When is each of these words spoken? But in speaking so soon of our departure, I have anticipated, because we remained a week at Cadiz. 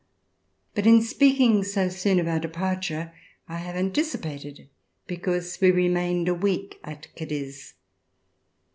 But 0.73 0.87
in 0.87 1.03
speaking 1.03 1.63
so 1.63 1.87
soon 1.87 2.19
of 2.19 2.27
our 2.27 2.39
departure, 2.39 3.13
I 3.47 3.57
have 3.57 3.75
anticipated, 3.75 4.67
because 5.05 5.61
we 5.61 5.69
remained 5.69 6.27
a 6.27 6.33
week 6.33 6.79
at 6.83 7.13
Cadiz. 7.15 7.75